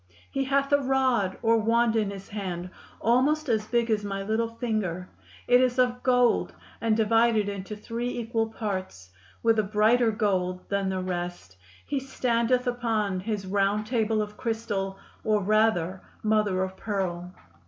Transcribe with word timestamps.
He 0.31 0.45
hath 0.45 0.71
a 0.71 0.79
rod 0.79 1.37
or 1.43 1.57
wand 1.59 1.95
in 1.95 2.09
his 2.09 2.29
hand, 2.29 2.71
almost 2.99 3.47
as 3.49 3.67
big 3.67 3.91
as 3.91 4.03
my 4.03 4.23
little 4.23 4.47
finger; 4.47 5.07
it 5.47 5.61
is 5.61 5.77
of 5.77 6.01
Gold, 6.01 6.55
and 6.81 6.97
divided 6.97 7.47
into 7.47 7.75
three 7.75 8.09
equal 8.17 8.49
parts, 8.49 9.11
with 9.43 9.59
a 9.59 9.63
brighter 9.63 10.09
Gold 10.09 10.67
than 10.69 10.89
the 10.89 11.01
rest. 11.03 11.55
He 11.85 11.99
standeth 11.99 12.65
upon 12.65 13.19
his 13.19 13.45
round 13.45 13.85
table 13.85 14.23
of 14.23 14.37
Christal, 14.37 14.97
or 15.23 15.43
rather 15.43 16.01
Mother 16.23 16.63
of 16.63 16.75
Pearl. 16.75 17.31